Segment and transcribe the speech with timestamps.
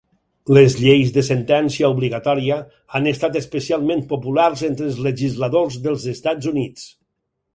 [0.57, 2.55] Les lleis de sentència obligatòria
[2.99, 6.89] han estat especialment populars entre els legisladors dels Estats Units.